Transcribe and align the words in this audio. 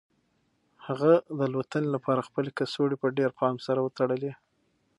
هغه 0.85 1.11
د 1.37 1.39
الوتنې 1.49 1.89
لپاره 1.95 2.25
خپلې 2.27 2.49
کڅوړې 2.57 2.95
په 2.99 3.07
ډېر 3.17 3.29
پام 3.39 3.55
سره 3.67 3.79
وتړلې. 3.81 4.31